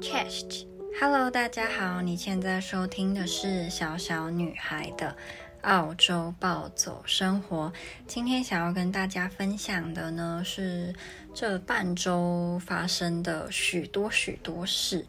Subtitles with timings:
[0.00, 5.14] Chest，Hello，大家好，你现在收听的是小小女孩的
[5.62, 7.72] 澳洲暴走生活。
[8.06, 10.94] 今天想要跟大家分享的呢，是
[11.34, 15.04] 这半周发生的许多许多事。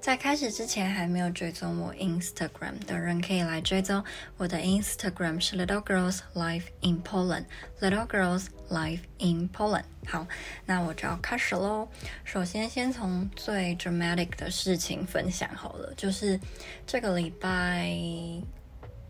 [0.00, 4.04] 在开始之前，还没有追踪我 Instagram 的人，可以来追踪
[4.36, 7.46] 我的 Instagram 是 Little Girls Life in Poland。
[7.80, 9.84] Little Girls Life in Poland。
[10.06, 10.26] 好，
[10.66, 11.88] 那我就要开始喽。
[12.24, 16.38] 首先，先从最 dramatic 的事情分享好了，就是
[16.86, 17.96] 这个礼拜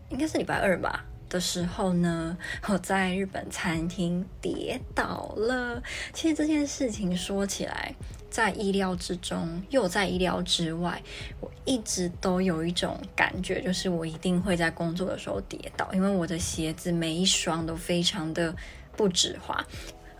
[0.09, 2.37] 应该是礼拜二吧的时候呢，
[2.69, 5.81] 我在日本餐厅跌倒了。
[6.13, 7.93] 其实这件事情说起来，
[8.29, 11.01] 在意料之中，又在意料之外。
[11.41, 18.55] 我一直都有一种感觉，就是我一定会在工作的时候跌倒，因为我的鞋子每一双都非常的
[18.95, 19.65] 不止滑。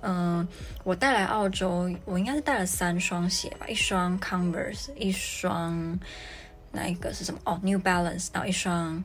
[0.08, 0.48] 嗯、
[0.84, 6.00] 我带来澳洲，我应该是带了三双鞋吧，一双 Converse，一双
[6.72, 7.40] 那一个是什么？
[7.46, 9.04] 哦，New Balance，然后一双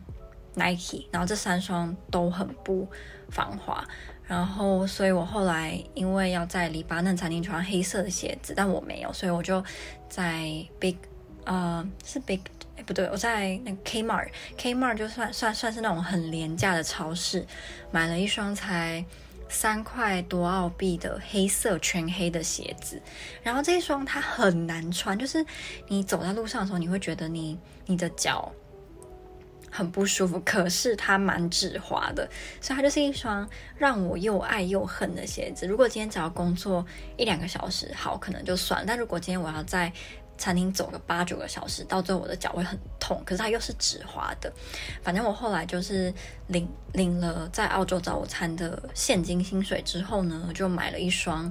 [0.55, 2.89] Nike，然后这三双都很不
[3.29, 3.87] 防滑。
[4.25, 9.61] 然后，所以我后来因为要在黎巴嫩餐厅穿黑色的鞋子，但我没有，所以我就
[10.09, 10.49] 在
[10.79, 10.95] Big，
[11.45, 12.39] 呃，是 Big，
[12.77, 17.45] 哎，不对，我在那个 Kmart，Kmart 就算算算是那种很廉价的超市，
[17.91, 19.05] 买了一双才
[19.49, 23.03] 三块多澳币的黑色全黑的鞋子。
[23.43, 25.45] 然后这一双它很难穿，就是
[25.89, 28.53] 你走在路上的时候，你会觉得你你的脚。
[29.71, 32.29] 很不舒服，可是它蛮止滑的，
[32.61, 35.67] 所以它就是一双让我又爱又恨的鞋子。
[35.67, 36.85] 如果今天只要工作
[37.17, 39.93] 一两个小时，好，可能就算；但如果今天我要在
[40.37, 43.23] 餐厅走个八九个小时，到最后我的脚会很痛。
[43.25, 44.53] 可是它又是止滑的，
[45.03, 46.13] 反正我后来就是
[46.49, 51.51] 领领了在澳洲早午餐的现金薪水之后呢，就买了一双。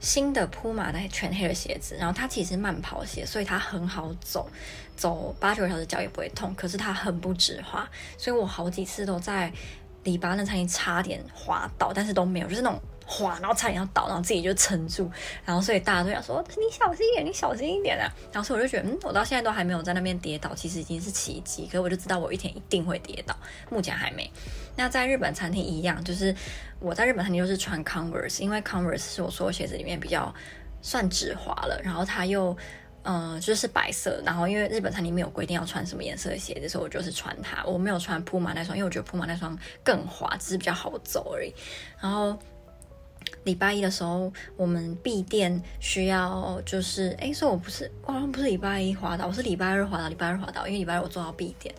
[0.00, 4.48] 新的铺马的全黑的鞋子，然后它其实慢跑鞋，所以它很好走，
[4.98, 6.54] 走八九个小时脚也不会痛。
[6.54, 7.88] 可是它很不止滑，
[8.18, 9.50] 所以我好几次都在
[10.04, 12.78] 黎巴嫩餐厅差点滑倒，但是都没有，就是那种。
[13.10, 15.10] 滑，然后差点要倒，然后自己就撑住，
[15.42, 18.04] 然后所以大家都想说你小心一点，你小心一点啊！
[18.30, 21.64] 然后所以我就觉得，嗯，我到现在都还没有在那边跌倒，其实已经是奇迹。
[21.64, 23.34] 可是我就知道我一天一定会跌倒，
[23.70, 24.30] 目前还没。
[24.76, 26.36] 那在日本餐厅一样，就是
[26.80, 30.34] 我在日本餐厅就是穿 Converse，因为 Converse 是我所有鞋子里面比较
[30.82, 32.54] 算止滑了，然后它又
[33.02, 37.64] 嗯、就是白色，然后因为日本餐厅没有规定要穿什么颜色的鞋子，所以我就是穿它。
[37.64, 41.54] 我没有穿 Puma 那双，因为我觉得 Puma 那双更滑，只是比较好走而已。
[42.00, 42.38] 然后。
[43.44, 51.74] 礼拜一的时候，我们闭店需要就是，哎，所以我不是，我好像不是礼拜一滑倒，我是礼拜二滑倒，礼拜二滑倒，因为礼拜二我做到闭店。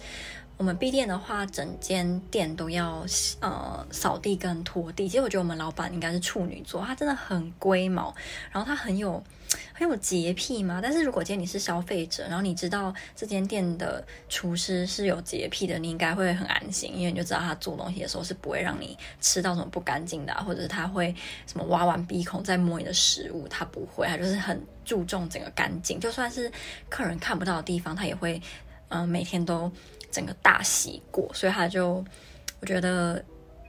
[0.57, 3.03] 我们闭店的话，整间店都要
[3.39, 5.07] 呃扫地跟拖地。
[5.07, 8.13] 其实我觉得我们老板应该是处女座，他真的很龟毛，
[8.51, 9.23] 然后他很有
[9.73, 10.79] 很有洁癖嘛。
[10.81, 21.13] 但是如果今天你是消费者，然后你知道这间店的厨师是有洁癖的，你应该会很安心，因为你就知道他做东西的时候是不会让你吃到什么不干净的，或者是他会
[21.47, 25.99] 什么挖完鼻孔再摸你的食物，他不会，他就是很注重整个干净。
[25.99, 26.51] 就算是
[26.89, 28.41] 客人看不到的地方，他也会
[28.89, 29.71] 嗯、每天都。
[30.11, 32.03] 整个大洗过，所以他就
[32.61, 33.23] 我觉得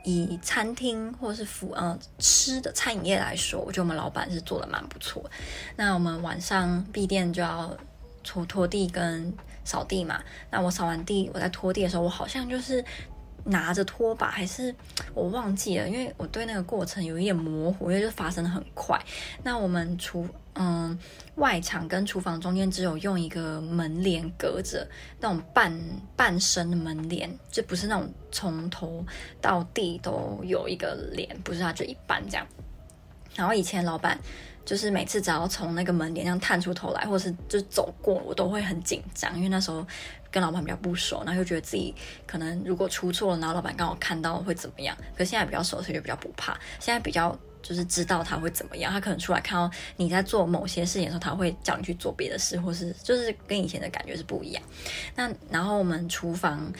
[0.04, 5.22] 以餐厅或是服呃吃的餐饮业来说，我觉得我们老板是做的蛮不错。
[5.76, 7.76] 那我们晚上闭店就要
[8.24, 9.32] 拖拖地跟
[9.64, 10.22] 扫地嘛。
[10.50, 12.84] 那我扫完地，我在拖地的时候，我好像就是
[13.44, 14.74] 拿着拖把，还是
[15.14, 19.00] 我忘记了，因为我对那个过程有一点模糊，因为就发生的很快。
[19.42, 20.98] 那我们厨嗯，
[21.36, 24.86] 外场跟厨房中间只有用一个门帘隔着，
[25.20, 25.72] 那种半
[26.16, 29.04] 半身的门帘，就不是那种从头
[29.40, 32.46] 到地都有一个帘，不是它就一半这样。
[33.36, 34.18] 然后以前老板
[34.64, 39.86] 就是每次只要从那个门帘上探出头来，或是就走过，我都会很紧张，因为那时候
[40.30, 41.94] 跟老板比较不熟，然后又觉得自己
[42.26, 44.96] 可能如果出错了，然后老板刚好看到会怎么样。
[45.16, 46.52] 可是现在比较熟，所以就比较不怕。
[46.78, 47.38] 现在比较。
[47.62, 54.62] 就是知道他会怎么样，他可能出来看到你在做某些事情的时候，他会叫你去做别的事，或是就是跟以前的感觉是不一样。
[55.14, 56.72] 那然后我们厨房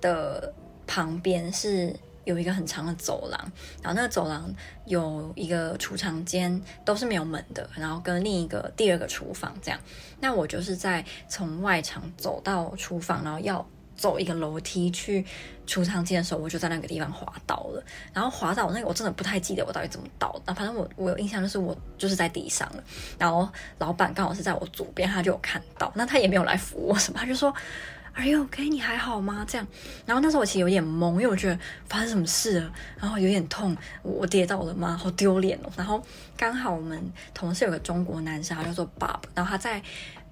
[0.00, 0.54] 的
[0.86, 1.92] 旁边是
[2.28, 3.40] 有一个很长的走廊，
[3.82, 4.54] 然后那个走廊
[4.84, 9.80] 有一个储藏间，都是没有门的，然后跟另一个第二个厨房这样。
[10.20, 13.66] 那我就是在从外场走到厨房，然后要。
[13.98, 15.26] 走一个楼梯去
[15.66, 17.82] 储藏间的时候，我就在那个地方滑倒了。
[18.12, 20.54] 然后滑倒那个，我真的不太记得我到底怎么倒那。
[20.54, 22.84] 反正我我有印象就是我就是在地上了。
[23.18, 23.48] 然后
[23.78, 27.52] 老板刚好是在我左边，他就有看到，那他也没有来扶我什么，他就说
[28.18, 29.46] 哎呦，OK，你还好吗？
[29.46, 29.64] 这样，
[30.04, 31.56] 然后那时候我其实有点懵，因为我觉得
[31.88, 34.98] 发生什么事了，然后有点痛，我跌倒了吗？
[35.00, 35.70] 好丢脸哦。
[35.76, 36.04] 然后
[36.36, 37.00] 刚好我们
[37.32, 39.80] 同事有个中国男生，他叫做 Bob，然后他在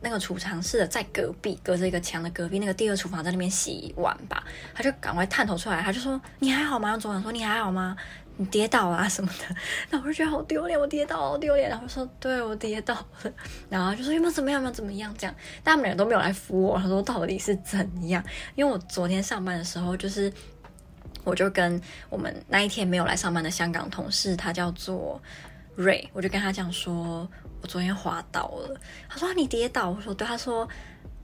[0.00, 4.42] 那个储藏室的在隔壁，隔着一个墙的隔壁那个第二厨房，在那边洗碗吧，
[4.74, 7.96] 他就赶快探头出来，他就说：“你还好吗？”用中文说：“你还好吗？”
[8.38, 9.56] 你跌倒啊什么的，
[9.90, 11.70] 然后我就觉得好丢脸，我跌倒好丢脸。
[11.70, 13.32] 然后说对我跌倒了，
[13.70, 15.34] 然后就说有没有怎么样，有没有怎么样这样。
[15.64, 16.78] 但他们俩都没有来扶我。
[16.78, 18.22] 他说到底是怎样？
[18.54, 20.32] 因为我昨天上班的时候，就是
[21.24, 21.80] 我就跟
[22.10, 25.20] 我们那一天没有来上班的香港同事，他叫做
[25.74, 27.28] 瑞，我就跟他讲说，
[27.62, 28.80] 我昨天滑倒了。
[29.08, 29.90] 他说你跌倒？
[29.90, 30.26] 我说对。
[30.26, 30.68] 他说。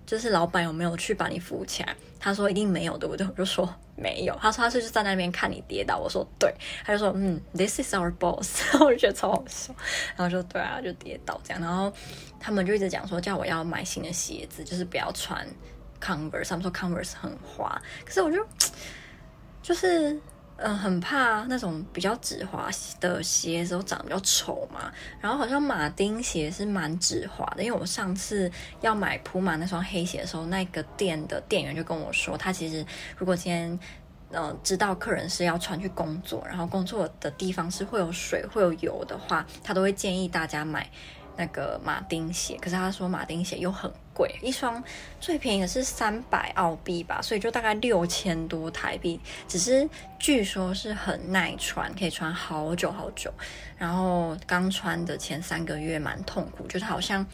[0.04, 1.94] 就是老板有没有去把你扶起来？
[2.18, 3.24] 他说一定没有，对不对？
[3.24, 4.36] 我就说没有。
[4.40, 5.96] 他说他是就站在那边看你跌倒。
[5.96, 6.52] 我说对。
[6.84, 8.62] 他就说嗯，This is our boss。
[8.82, 9.72] 我就觉得超好笑。
[10.16, 11.62] 然后就对啊，就跌倒这样。
[11.62, 11.92] 然后
[12.40, 15.46] 他们就一直讲说叫我要买新的鞋子，就是不要穿
[16.02, 16.48] Converse。
[16.48, 18.44] 他们说 Converse 很滑，可是我就
[19.62, 20.20] 就是。
[20.64, 22.70] 嗯，很怕那种比较止滑
[23.00, 24.92] 的鞋子都长得比较丑嘛。
[25.20, 28.50] 然后好像马丁鞋是蛮止滑的，因为我上次
[28.80, 32.84] 要买普马那双黑鞋的时候，那个店的店员就跟我说，他其实
[33.16, 33.78] 如果今天
[34.30, 40.88] 呃知道客人是要穿去工作，然后工作的地方是会有水会有油的话，他都会建议大家买。
[41.34, 43.90] 那个马丁鞋，可是他说马丁鞋又很
[44.42, 44.82] 一双
[45.20, 49.20] 最便宜的是三百澳币吧，所以就大概六千多台币。
[49.48, 49.88] 只是
[50.18, 53.32] 据说是很耐穿，可以穿好久好久。
[53.76, 57.26] 然后刚穿的前三个月蛮痛苦，就是好像。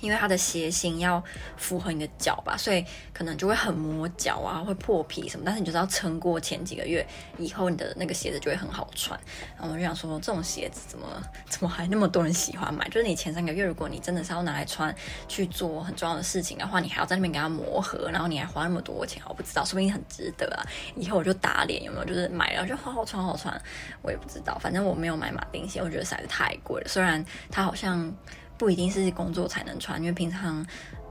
[0.00, 1.22] 因为它的鞋型要
[1.56, 5.42] 符合你的脚吧，所以可能就会很磨脚啊，会破皮什么。
[5.44, 7.06] 但是你就是要撑过前几个月，
[7.38, 9.18] 以后你的那个鞋子就会很好穿。
[9.58, 11.06] 然后我就想说，这种鞋子怎么
[11.48, 12.88] 怎么还那么多人喜欢买？
[12.88, 14.94] 就是你前三个月，如果你真的是要拿来穿
[15.28, 20.64] 去做很重要的事情的话，你还要在那边给它磨合，然后你还花那么多钱，我不知道，说不定很值得啊。
[20.96, 22.04] 以后我就打脸，有没有？
[22.04, 23.60] 就是买了就好好穿，好穿。
[24.02, 26.88] 我也不知道，反正我没有买马丁鞋，我觉得实在是太贵了。
[26.88, 28.12] 虽然它好像。
[28.60, 30.66] 不一定是工作才能穿，因为平常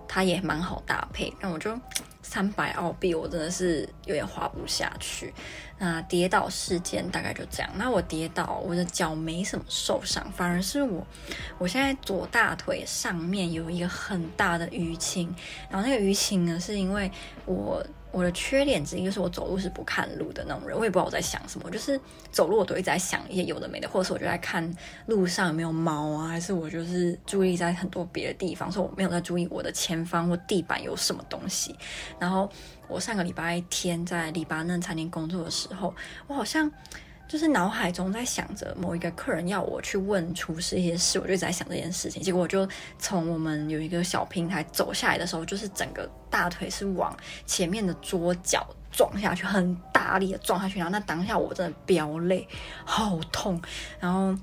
[0.08, 1.34] 它也蛮好搭配。
[1.42, 1.76] 那我就
[2.22, 5.34] 三百澳币，我真的是有点花不下去。
[5.80, 7.72] 那跌倒事件大概就这样。
[7.76, 11.04] 那我跌倒，我的脚没什么受伤，反而是我，
[11.58, 15.34] 我现在左大腿上面有一个很大的淤青。
[15.72, 17.12] 然后那个淤青呢，是因为
[17.46, 17.84] 我。
[18.12, 22.00] 我的缺点之一就是我走路是不看路的那种人，我也不知道我在想什么，就是
[22.32, 24.74] 走路我都一直在想一些有的没的，或者是我就在看
[25.06, 31.76] 路上有没有猫啊，还是我就是注意在很多别的地方，所以我没有在注意我的前方或地板有什么东西。
[32.18, 32.50] 然后
[32.88, 35.94] 我上个礼拜天在黎巴嫩餐厅工作的时候，
[36.28, 36.72] 我好像。
[37.30, 42.20] 就是脑海中在想着某一个客人要我去问厨师一些事，我就在想这件事情。
[42.24, 42.68] 结果我就
[42.98, 47.16] 从我们有一个小平台走下来的时候，就是整个大腿是往
[47.46, 50.80] 前面的桌角撞下去，很大力的撞下去。
[50.80, 52.48] 然后那当下我真的飙泪，
[52.84, 53.62] 好痛。
[54.00, 54.36] 然后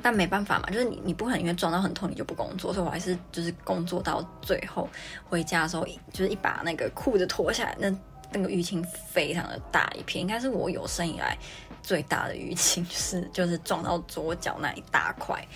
[0.00, 4.88] 但没办法嘛，就是你你不可能因为撞到很痛你就不工作，所以我还是就是工作到最后
[5.28, 7.90] 回家的时候，就是一把那个裤子脱下来，那
[8.32, 11.36] 那个淤青非常的大一片，应该是我有生以来。
[11.82, 15.46] 最大的淤青 是就是撞到左脚那一大块，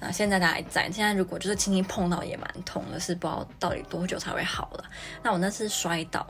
[0.00, 0.90] 那现在它还在。
[0.90, 4.84] 现在如果就是轻轻碰到也蛮痛的，是不知道到底多久才会好了。
[5.22, 6.26] 那我那次摔倒，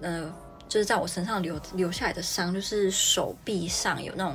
[0.00, 0.32] 呃，
[0.68, 4.34] 就是在我身上留留下来的伤，就是手臂上有那种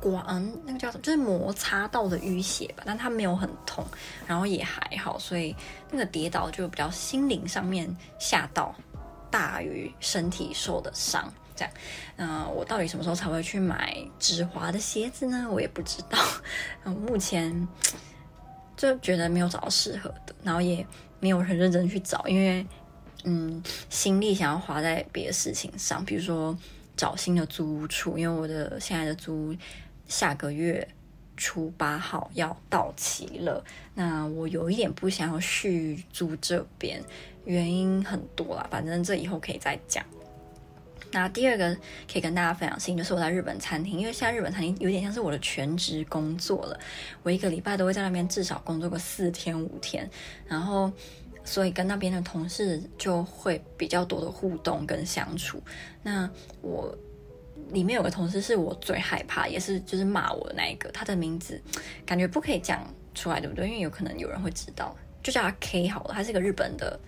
[0.00, 3.84] 刮，嗯，那个叫什么，就是摩擦到的淤血吧，但它没有很痛，
[4.26, 5.54] 然后也还好，所以
[5.90, 8.74] 那个跌倒就比较心灵上面吓到
[9.30, 11.32] 大于身体受的伤。
[11.56, 11.72] 这样，
[12.16, 15.48] 那我到底什么时候才会去买止滑的鞋子呢？
[15.50, 16.18] 我也不知道。
[16.84, 17.68] 目前
[18.76, 20.84] 就觉得没有找到适合的，然后也
[21.20, 22.66] 没有很认真去找，因为
[23.24, 26.56] 嗯，心力想要花在别的事情上，比如说
[26.96, 29.56] 找新的租屋处，因为我的现在的租
[30.08, 30.86] 下个月
[31.36, 33.64] 初八号要到期了。
[33.94, 37.02] 那我有一点不想要续租这边，
[37.44, 40.04] 原因很多啦，反正这以后可以再讲。
[41.14, 41.72] 那第二个
[42.12, 46.78] 可以跟大家分享的事情，就是我在日本餐厅，因为现在日本餐厅有点像是我的全职工作了，
[47.22, 50.10] 我一个礼拜都会在那边至少工作个四天五天，
[50.48, 50.90] 然后
[51.44, 55.62] 所以跟那边的同事就会比较多的互动跟相处。
[56.02, 56.28] 那
[56.60, 56.92] 我
[57.70, 61.62] 里面有个同事是我最害怕，也是就是骂我的那一个，他的名字
[62.04, 63.68] 感觉不可以讲出来，对不对？
[63.68, 64.92] 因为有可能有人会知道，
[65.22, 66.98] 就叫他 K 好了，他是一个日本的。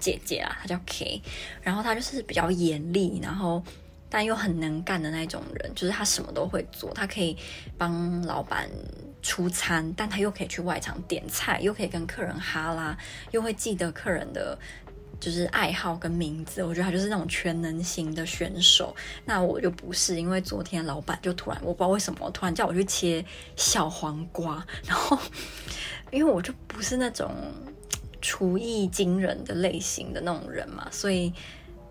[0.00, 1.20] 姐姐啊，她叫 K，
[1.62, 3.62] 然后她就是比较严厉，然后
[4.08, 7.36] 但又很能干的那种人，就是她什么都会做，她可以
[7.76, 8.68] 帮老板
[9.22, 12.96] 出餐，但她又可以去外场点菜，又可以跟客人哈拉，
[13.32, 14.58] 又会记得客人的
[15.18, 18.94] 就是爱好跟名字，我觉得他就是那种全能型的选手。
[19.24, 23.24] 那我就不是，因为昨天老板就突然我不知道为什么突然叫我去切
[23.56, 25.18] 小黄瓜，然后
[26.12, 27.34] 因为我就不是那种
[28.26, 31.32] 厨艺惊人的类型的那种人嘛，所以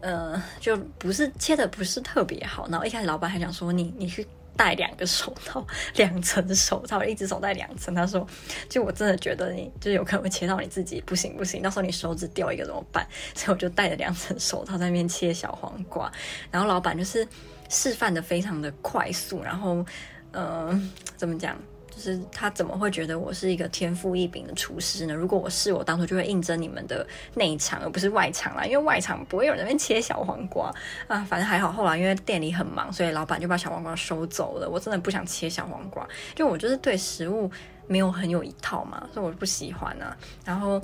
[0.01, 2.67] 呃就不是切的不是特别好。
[2.69, 4.27] 然后一开始老板还想说你你去。
[4.57, 7.93] 戴两个手套，两层手套，一只手戴两层。
[7.93, 8.25] 他说
[8.69, 16.09] ：“就我真的觉得你就有可能会切到你自己，不行不行，到时候你手指掉一个怎么办？”所以我就戴着两层手套在那边切小黄瓜。
[16.49, 17.27] 然后老板就是
[17.67, 19.85] 示范的非常的快速，然后
[20.31, 20.81] 呃，
[21.17, 21.57] 怎么讲？
[21.95, 25.13] 就是他怎么会觉得我是一个天赋异禀的厨师呢？
[25.13, 28.65] 如果我是，我当初就会应征你们的内场，而不是外场啦。
[28.65, 30.69] 因为外场不会有人在那边切小黄瓜
[31.07, 31.23] 啊。
[31.23, 34.69] 反正还好，后来因为店里很忙，所以老板就把小黄瓜收走了。
[34.69, 37.49] 我真的不想切小黄瓜，就我就是对食物
[37.87, 40.17] 没有很有一套嘛，所以我不喜欢啊。
[40.43, 40.81] 然后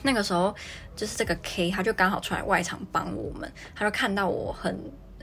[0.00, 0.54] 那个时候
[0.96, 4.74] 就是这个 K，他就刚好出来外场帮我们，他就看到我很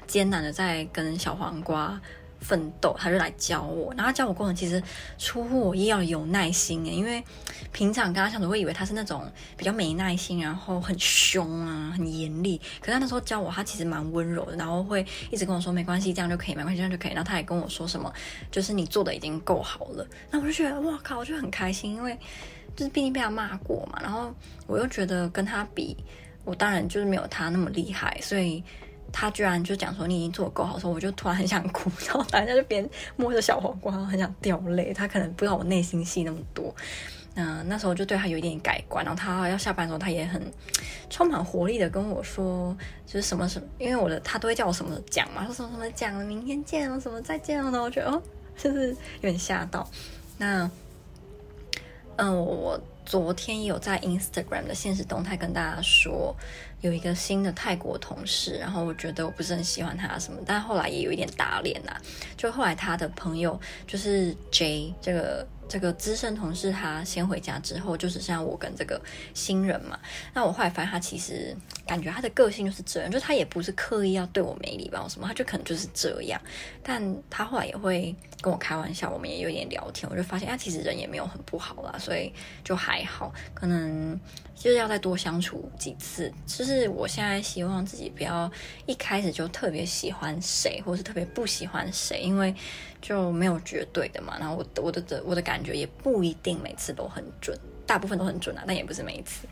[0.06, 2.00] 艰难的在跟小黄瓜。
[2.42, 4.82] 奋斗，他就来教我，然后教我过程其实
[5.18, 7.24] 出乎我意料有耐心诶，因为
[7.72, 12.60] 平常跟他相处会以为他是那种比较没耐心，然后很凶啊，很严厉。
[12.80, 17.14] 可是他那时候教我，他其实蛮温柔的，然后会一直跟我说没关系，这样就可以，没关系，这样就可以。
[17.14, 18.12] 然后他也跟我说什么，
[18.50, 20.06] 就是你做的已经够好了。
[20.32, 22.18] 那我就觉得哇靠，我就很开心，因为
[22.76, 24.34] 就是毕竟被他骂过嘛，然后
[24.66, 25.96] 我又觉得跟他比，
[26.44, 28.64] 我当然就是没有他那么厉害，所以。
[29.12, 34.94] 他居然就讲说你已经做够好说，我就突然很想哭， 然后大家就边摸着小黄瓜，很想掉泪。
[34.94, 36.74] 他可能不知道我内心戏那么多。
[37.34, 39.06] 那、那时候就对他有一点改观。
[39.06, 40.42] 然后他要下班的时候，他也很
[41.10, 42.76] 充满活力的跟我说，
[43.06, 47.72] 就是什么什么，因为我的他都会叫我什么讲嘛，说什么什么讲，明天见哦，什么再见哦。
[47.72, 48.22] 然后我觉得哦，
[48.58, 48.90] 就是
[49.22, 49.90] 有点吓到。
[50.38, 50.70] 那
[52.18, 56.36] 嗯、我昨天有在 Instagram 的现实动态跟大家说。
[56.82, 61.96] 有一个新的泰国同事，然后我觉得我不是很喜欢他什么，但后来也有一点打脸呐、
[62.36, 69.02] 就后来他的朋友就是 J 这个这个资深同事，他先回家之后，就只剩下我跟这个
[69.34, 69.98] 新人嘛。
[70.34, 71.56] 那我后来发现他其实
[71.88, 76.42] 感觉他的个性就是这样，就他也不是刻意要对我没礼貌什么，他就可能就是这样。
[76.84, 82.34] 但他后来也会跟我开玩笑，我们也有点聊天，我就发现他其实人也没有很不好啦，所以
[82.66, 84.20] 就还好，可能。
[84.54, 88.52] 就是要再多相处几次，就是我现在希望自己不要
[88.86, 92.54] 一开始就特别喜欢谁，或是特别不喜欢谁，因为
[93.02, 94.38] 就没有绝对的嘛。
[94.40, 99.48] 然后我的我的的我的感觉也不一定每次都很准，大部分都很准啊，但也不是每一次。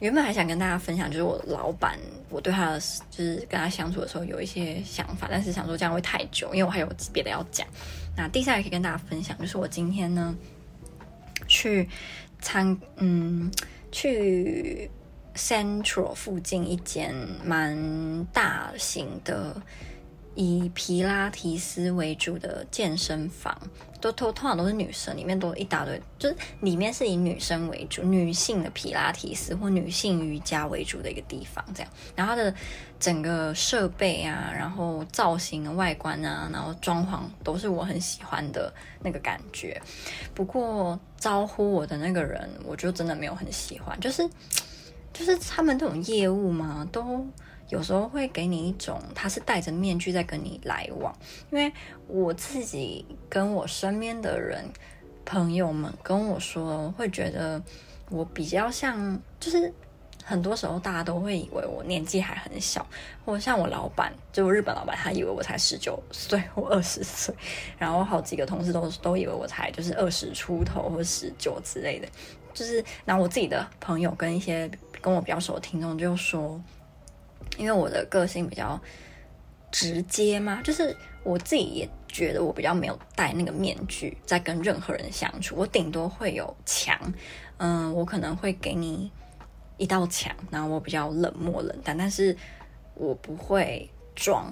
[0.00, 1.98] 原本还想跟大家分享，就是我老板，
[2.30, 7.66] 我对他的就是跟他相处的时候有一些想法，但是想说这样会太久，因为我还有别的要讲。
[8.16, 10.34] 那第三个可以跟大家分享，就是我今天呢
[11.46, 11.88] 去
[12.40, 13.50] 参嗯。
[13.92, 14.88] 去
[15.34, 17.12] Central 附近一间
[17.44, 19.60] 蛮大型的
[20.34, 23.60] 以皮拉提斯为主的健身房，
[24.00, 31.92] 都通通常都是女生，里面都一大堆，就是里面是以女生为主，女性的皮拉提斯或女性瑜伽为主的一个地方，这样。
[32.14, 32.54] 然后它的
[32.98, 38.72] 整个设备啊，然后造型的外观啊，然后装潢都是我很喜欢的
[39.02, 39.82] 那个感觉。
[40.32, 44.28] 不过招呼我的那个人，我就真的没有很喜欢，就是
[45.12, 47.26] 就是他们这种业务嘛，都。
[47.70, 51.16] 有时候会给你一种他是戴着面具在跟你来往，
[51.50, 51.72] 因为
[52.08, 54.64] 我自己跟我身边的人
[55.24, 57.62] 朋友们跟我说，会觉得
[58.10, 59.72] 我比较像，就是
[60.24, 62.84] 很多时候大家都会以为我年纪还很小，
[63.24, 67.32] 或像我老板，就日本老板，他以为我才十九岁或二十岁，
[67.78, 72.08] 然后好几个同事都都以为我才就是二十出头或十九之类的，
[72.52, 74.68] 就是然后我自己的朋友跟一些
[75.00, 76.60] 跟我比较熟的听众就说。
[77.58, 78.80] 因为我的个性比较
[79.70, 86.98] 直接嘛，就是我自己也觉得我比较没有戴那个面具在跟任何人相处，我顶多会有墙，
[87.58, 89.10] 嗯，我可能会给你
[89.76, 92.36] 一道墙，然后我比较冷漠冷淡，但是
[92.94, 94.50] 我不会装，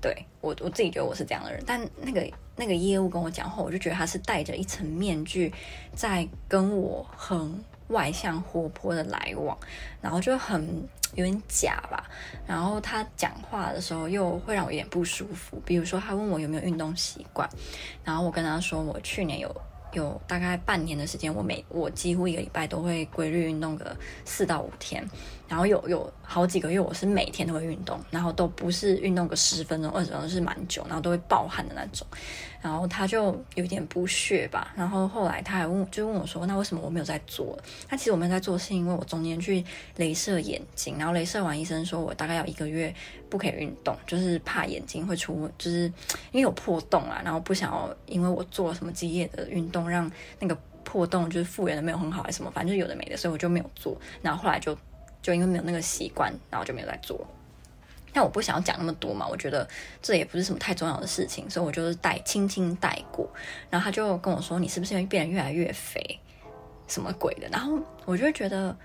[0.00, 5.52] 对，我我自己觉得我是这样的人，但那个那个业务跟我讲后，我就觉得他是戴着一层面具
[5.94, 9.56] 在跟我很外向活泼的来往，
[10.00, 10.88] 然后就很。
[11.14, 12.08] 有点假吧，
[12.46, 15.60] 然后他讲话的时候又会让我有点不舒服。
[15.62, 17.46] 比如说，他问我有没有运动习惯，
[18.02, 19.54] 然后我跟他说，我去年有
[19.92, 23.94] 有大概半年的时间，我每我几乎一个礼拜都会规律运动个
[24.24, 25.06] 四到五天。
[25.52, 32.06] 然后有有好几个月我是每天都会运动，然后都不是运动个十分钟二十分钟是蛮久，然后都会爆汗的那种。
[32.62, 39.62] 然后他就有点不屑吧，然后后来他还问，就问我说：“那为什么我没有在做？”他其实我没有在做，是因为我中间去
[39.98, 42.94] 镭射眼睛，然后镭射完医生说我大概要一个月
[43.28, 45.80] 不可以运动，就是怕眼睛会出，就是
[46.30, 54.00] 因为有破洞啊，然后不想要因为我做了什么激烈的运动让那个破洞就是复原的没有很好还是什么，反正就有的没的，所以我就没有做。
[54.22, 54.74] 然后后来就。
[55.22, 57.26] 就因为没有那个习惯，然后就没有再做。
[58.14, 59.66] 但我不想要讲那么多嘛，我觉得
[60.02, 63.26] 这也不是什么太重要的事情，所以我就是带轻轻带过。
[63.70, 66.18] 然后他就跟我说：“你是不是因为变得越来越肥？
[66.86, 68.76] 什么鬼的？”然后我就觉得，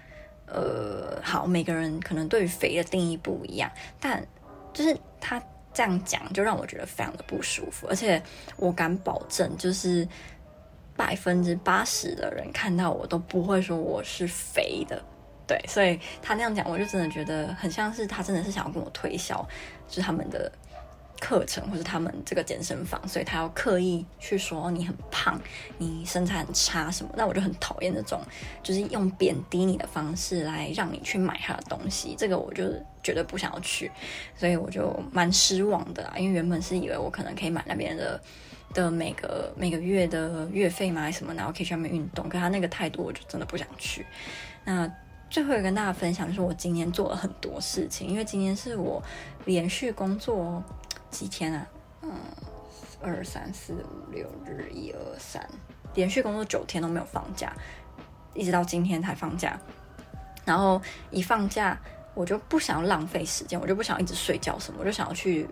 [0.46, 4.25] 呃，好，每个人可能对于肥的定义不一样，但
[4.74, 7.86] 就是他这样讲，就让我觉得非常的不舒服。
[7.89, 8.24] 而且
[8.56, 10.08] 我敢保证，就是
[10.96, 15.03] 百分之八十的人看到我都不会说我是肥的。
[15.48, 19.38] 对，所以他那样讲，我就真的觉得很像是他真的是想要跟我推销，
[19.88, 20.51] 就是他们的
[21.22, 25.39] 课程或者他们这个健身房，所以他要刻意去说你很胖，
[25.77, 27.12] 你身材很差什么。
[27.16, 28.22] 那我就很讨厌这种，
[28.62, 32.66] 就是用贬低你的方式来让你去买他的东西，这个我就
[33.01, 33.89] 绝对不想要去，
[34.36, 38.22] 所以我就蛮失望的啊，因为原本是以为我可能可以买那边的
[38.74, 44.06] 的每个每个月的月费嘛，什么，然后可以去那边运动，可他那个态度，我就真的不想去。
[44.66, 44.92] 那。
[45.29, 49.03] 最后跟大家分享，就是我今天做了很多事情，因为今天是我
[49.46, 50.63] 连续工作
[51.12, 51.67] 几天啊，
[52.01, 52.12] 嗯，
[53.01, 55.46] 二三四五六日一二三，
[55.93, 57.53] 连续工作九天都没有放假，
[58.34, 59.60] 一直到今天才放假。
[60.46, 60.81] 然后
[61.12, 61.77] 一放假，
[62.13, 65.46] 我就不想浪费时间，我就不想一直睡觉什么，我就想要去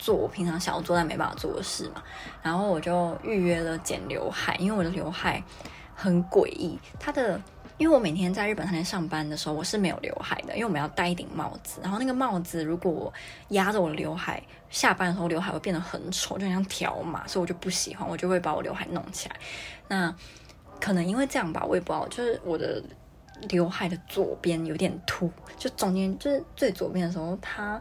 [0.00, 2.02] 做我平常想要做但没办法做的事嘛。
[2.42, 5.42] 然后我就预约了剪刘海，因为我的刘海
[5.94, 7.40] 很诡异，它的。
[7.78, 13.12] 因为我每天在日本那边上班的时候，我是没有刘海的，因为我们要戴一顶帽子，然后那个帽子如果我
[13.48, 19.36] 压着我的刘海，下班的时候刘海会变得很丑，就像条码，所以我就不喜欢，我就会把我刘海弄起来。
[19.88, 20.14] 那
[20.80, 22.82] 可能因为这样吧，我也不知道，就是我的
[23.48, 27.80] 刘海的左边有点秃，就中间就是最左边的时候它。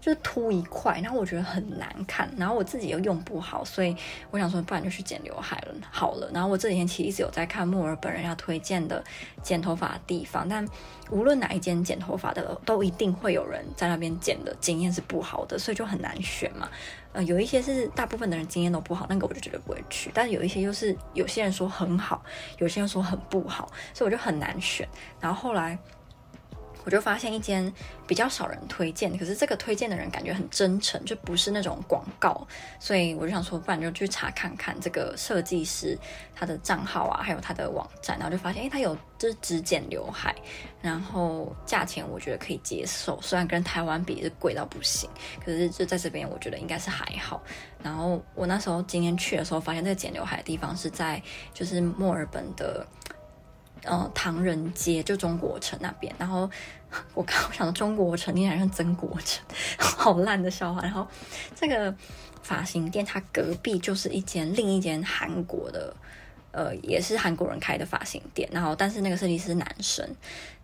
[0.00, 3.94] 就是秃一块，然后我觉得很难看，然后我自己又用不好，所以
[4.30, 6.30] 我想说，不然就去剪刘海了，好了。
[6.32, 9.04] 然后我这几天其实一直有在看墨尔本人要推荐的
[9.42, 10.66] 剪头发的地方，但
[11.10, 16.68] 无论哪一间剪头发的，都一定会有人在那边剪的经验是不好的，所以就很难选嘛。
[17.12, 20.10] 呃，有一些是大部分的人经验都不好，那个我就绝对不会去。
[20.14, 22.24] 但是有一些又是有些人说很好，
[22.58, 24.88] 有些人说很不好，所以我就很难选。
[25.20, 25.78] 然后后来。
[26.84, 27.72] 我就发现一间
[28.06, 32.46] 比较少人推荐，可是这个推荐的人感觉很真诚，就不是那种广告，
[32.78, 35.98] 所以我就想说，不然就去查看看这个设计师
[36.34, 40.34] 他的账号啊，还有他的网站，然后就发现，诶，他有就是只剪刘海，
[40.80, 45.08] 然后价钱我觉得可以接受，虽然跟台湾比是贵到不行，
[45.44, 47.42] 可是就在这边我觉得应该是还好。
[47.82, 52.86] 然后我那时候今天去的时候，发现这个剪刘海的地方是在就是墨尔本的。
[53.84, 56.50] 呃，唐人街就中国城那边，然后
[57.14, 59.44] 我刚我想到中国城，你好像曾国城，
[59.78, 60.82] 好烂的笑话。
[60.82, 61.06] 然后
[61.54, 61.94] 这个
[62.42, 65.94] 发型店，它隔壁就是一间另一间韩国的。
[66.52, 70.08] 呃，也是韩国人开的发型店，然后但是那个设计师男生。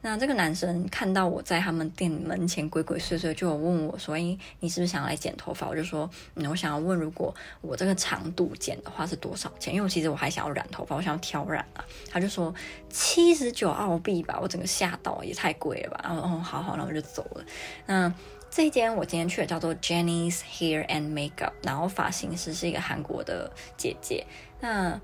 [0.03, 9.75] 那这个男生看到我在他们店门前鬼鬼祟祟，就问我说：“诶，你是不是想要来剪头发？”我就说：“嗯，我想要问，如果我这个长度剪的话是多少钱？
[9.75, 12.55] 因为我其实我还想要染头发，我想要挑染啊。”他就说
[12.89, 16.01] ：“七十九澳币吧。”我整个吓到，也太贵了吧。
[16.05, 17.45] 然后哦，好好，然后我就走了。
[17.87, 18.13] 那
[18.49, 24.25] 这一间我今天去的叫做 Jenny's Hair and Makeup，然后发型师是一个韩国的姐姐。
[24.61, 25.01] 那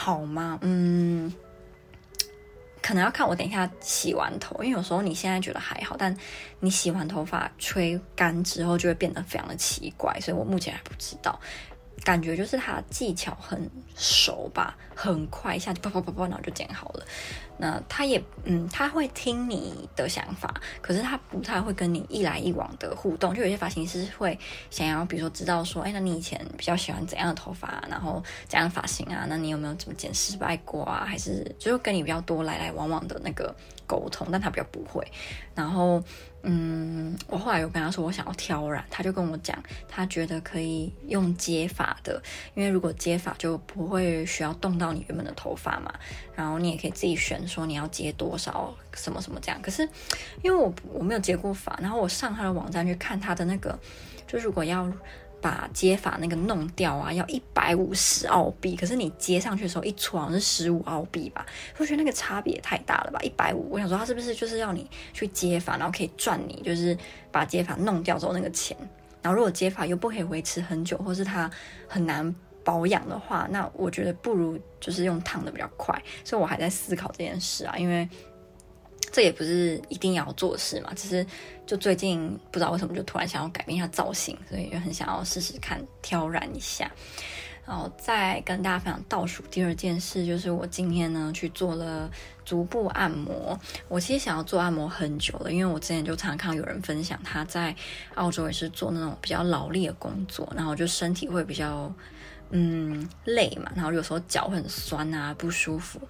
[0.00, 0.60] 好吗？
[0.62, 1.34] 嗯，
[2.80, 6.16] 可能要看我等一下洗完头，因为有时候你现在觉得还好，但
[6.60, 11.38] 你洗完头发吹干之后就会变得非常的奇怪，所以我目前还不知道。
[12.04, 17.04] 感觉就是他技巧很熟吧，很快一下就啪啪啪啪，然后就剪好了。
[17.60, 23.34] 那他也嗯，他会听你的想法，可是他不太会跟你一来一往的互动。
[23.34, 24.38] 就有些发型师会
[24.70, 29.26] 想要，比如说知道说，哎，那你以前比较喜欢怎样的头发，然后怎样的发型啊？
[29.28, 31.04] 那你有没有怎么剪失败过啊？
[31.04, 33.52] 还是就是跟你比较多来来往往的那个
[33.88, 34.28] 沟通？
[34.30, 35.04] 但他比较不会。
[35.56, 36.00] 然后
[36.50, 42.22] 嗯，我后来有跟他说我想要挑染，他就跟我讲，他觉得可以用接发的，
[42.54, 45.92] 因为如果接发就不会需要动到你原本的头发嘛。
[46.34, 47.46] 然后你也可以自己选。
[47.46, 49.82] 说你要接多少什么什么这样，可是
[50.42, 53.78] 因为我我没有接过发，然后我上他的网站去看他的那个，
[54.26, 54.90] 就如果要
[55.40, 58.74] 把接发那个弄掉啊，要一百五十澳币。
[58.76, 61.46] 可是你接上去的时候，一撮好像是十五澳币吧？
[61.76, 63.20] 我觉得那个差别也太大了吧？
[63.20, 66.96] 一百五，我想说他是不是就是要你去接发，然后可以赚你就是
[67.30, 68.76] 把接发弄掉之后那个钱？
[69.22, 71.50] 然后如果接发又不可以维持很久，或是它
[71.86, 76.00] 很难保养的话，那我觉得不如就是用烫的比较快。
[76.24, 78.08] 所以我还在思考这件事啊，因为。
[79.10, 81.26] 这也不是一定要做事嘛，只是
[81.66, 86.90] 就最近不知道为什么就突然想要改变一下造型，所以就很想要试试看挑染一下。
[87.66, 92.10] 然后再跟大家分享倒数第二件事，就是我今天呢去做了
[92.42, 93.60] 足部按摩。
[93.88, 97.76] 我其实想要做按摩很久了，因为我之前就常常看到有人分享他在
[98.14, 101.92] 澳洲也是做那种比较劳力的工作，然后就身体会比较
[102.48, 106.00] 嗯累嘛，然后有时候脚很酸啊不舒服。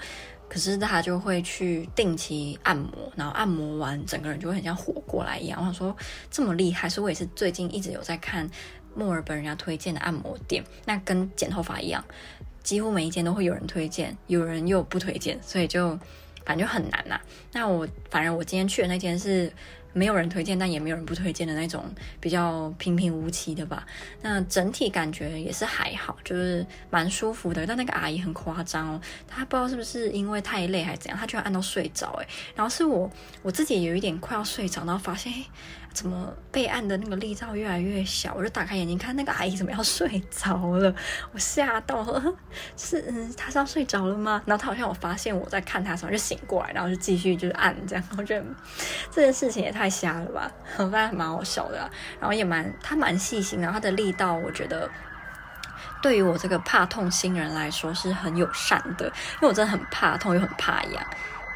[0.48, 5.61] 可是他就会去定期按摩，然后按摩完整个人就会很像活过来一样。
[5.61, 5.96] 我想说
[6.30, 8.48] 这么厉害，是我也是最近一直有在看
[8.94, 12.04] 墨尔本人家推荐的按摩店，那跟剪头发一样，
[12.62, 15.90] 几乎每一间都会有人推荐，有人又不推荐，所以就
[16.44, 17.20] 反正就很难呐、
[17.52, 19.52] 那我反正我今天去的那间是。
[19.92, 21.85] 没有人推荐，但也没有人不推荐的那种
[22.20, 23.87] 比较平平无奇的吧。
[24.22, 27.66] 那整体感觉也是还好，就是蛮舒服的。
[27.66, 32.29] 但那个阿姨很夸张哦，她不知道是不是因为太累还是怎样，她居然按到睡着诶。
[32.55, 33.11] 然后是我
[33.42, 35.33] 我自己有一点快要睡着，然后发现
[35.92, 40.94] 怎么被按的那个力道越来越小，我就打开眼睛看那个阿姨怎么要睡着了，
[41.33, 42.22] 我吓到了，
[42.77, 44.40] 是嗯，她是要睡着了吗？
[44.46, 48.05] 然后她好像有发现我在看她的时候就醒过来，然后就继续就是按这样。
[48.16, 48.46] 我觉得
[49.11, 51.79] 这件事情也太瞎了吧，我发现蛮好笑的。
[52.20, 54.88] 然后也蛮她蛮细心，然后她的力道我觉得
[56.01, 61.05] 对于我这个怕痛新人来说是很友善的，因为我真的很怕痛又很怕痒。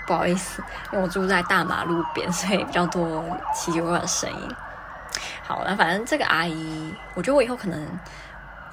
[0.06, 0.62] 不好意思，
[0.92, 4.54] 因为我住在大马路边，所以比较多奇奇怪怪的声音。
[5.42, 7.86] 好，那反正这个阿姨，我觉得我以后可能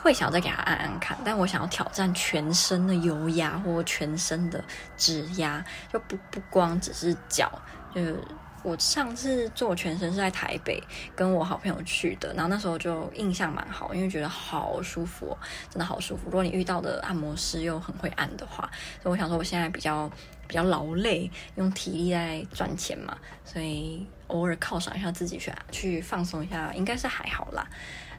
[0.02, 4.64] 会想再给她按按看，但我想要挑战全身的油压或全身的
[4.98, 7.52] 指压，就不不光只是脚，
[7.94, 8.24] 就是。
[8.64, 10.82] 我上次做全身是在台北，
[11.16, 15.38] 跟我好朋友去的，然后那时候就印象蛮好，因为觉得好舒服，
[15.70, 16.24] 真的好舒服。
[16.26, 18.70] 如果你遇到的按摩师又很会按的话，
[19.02, 20.10] 所以我想说我现在比较
[20.48, 27.68] 比较劳累，用体力在赚钱嘛，所以偶尔犒赏一下自己去去放松一下，应该是还好啦。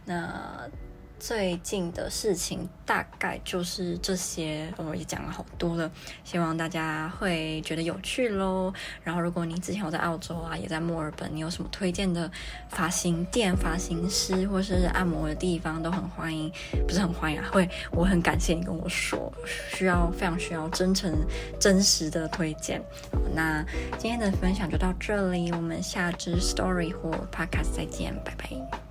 [0.05, 0.71] 那。
[1.21, 5.89] 最近的事情大概就是这些，我也讲了好多了，
[6.25, 8.73] 希望大家会觉得有趣喽。
[9.05, 12.29] 然后，如果你之前有在澳洲啊，也在墨尔本，你有什么推荐的
[12.71, 16.51] 发型店、发型师或是按摩的地方，都很欢迎，
[16.89, 19.31] 不是很欢迎啊，会，我很感谢你跟我说，
[19.75, 21.15] 需要非常需要真诚、
[21.61, 22.83] 真实的推荐。
[23.35, 23.63] 那
[23.99, 28.90] 今天的分享就到这里，我们下支 story 或 podcast 再见，拜拜。